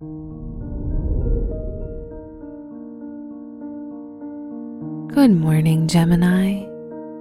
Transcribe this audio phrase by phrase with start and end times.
[0.00, 0.06] Good
[5.32, 6.62] morning, Gemini.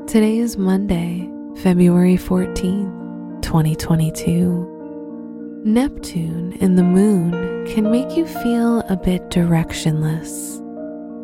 [0.06, 5.64] Today is Monday, February 14th, 2022.
[5.66, 10.64] Neptune and the moon can make you feel a bit directionless.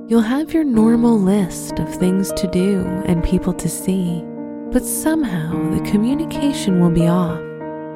[0.10, 4.24] You'll have your normal list of things to do and people to see,
[4.72, 7.53] but somehow the communication will be off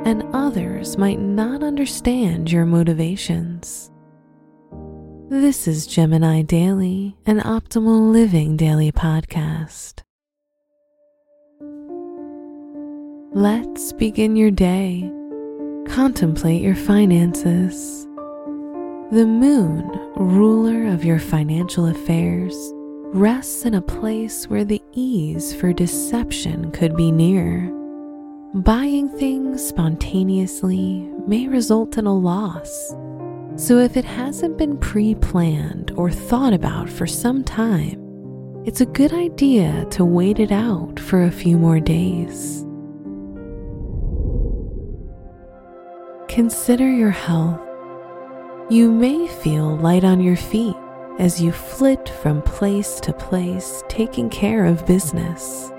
[0.07, 3.91] and others might not understand your motivations.
[5.29, 10.03] This is Gemini Daily, an optimal living daily podcast.
[13.33, 15.11] Let's begin your day.
[15.89, 18.05] Contemplate your finances.
[19.11, 22.55] The moon, ruler of your financial affairs,
[23.13, 27.76] rests in a place where the ease for deception could be near.
[28.63, 32.93] Buying things spontaneously may result in a loss
[33.57, 37.99] so, if it hasn't been pre planned or thought about for some time,
[38.65, 42.63] it's a good idea to wait it out for a few more days.
[46.27, 47.59] Consider your health.
[48.69, 50.75] You may feel light on your feet
[51.17, 55.71] as you flit from place to place taking care of business.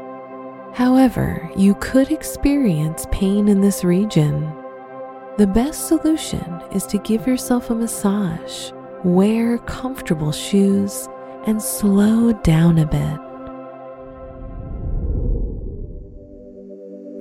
[0.79, 4.55] However, you could experience pain in this region
[5.39, 8.73] the best solution is to give yourself a massage,
[9.05, 11.09] wear comfortable shoes,
[11.47, 13.21] and slow down a bit.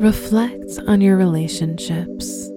[0.03, 2.49] Reflect on your relationships.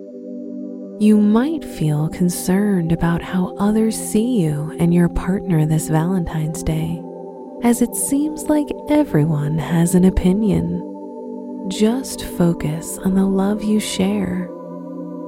[0.99, 7.03] You might feel concerned about how others see you and your partner this Valentine's Day,
[7.63, 10.90] as it seems like everyone has an opinion.
[11.69, 14.51] Just focus on the love you share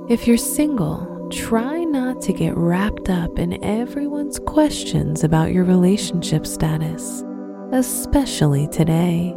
[0.08, 6.44] if you're single, try not to get wrapped up in everyone's questions about your relationship
[6.44, 7.24] status,
[7.70, 9.32] especially today.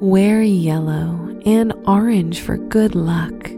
[0.00, 3.50] Wear yellow and orange for good luck.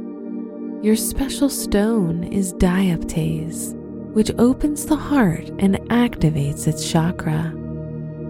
[0.83, 3.75] Your special stone is dioptase,
[4.13, 7.55] which opens the heart and activates its chakra.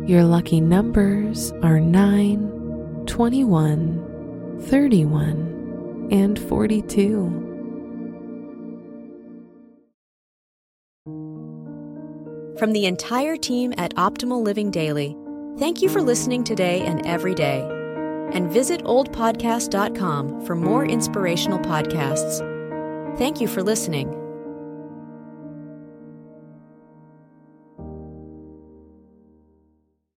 [0.06, 7.43] Your lucky numbers are 9, 21, 31, and 42.
[12.56, 15.16] From the entire team at Optimal Living Daily,
[15.59, 17.69] thank you for listening today and every day.
[18.33, 22.39] And visit oldpodcast.com for more inspirational podcasts.
[23.19, 24.26] Thank you for listening.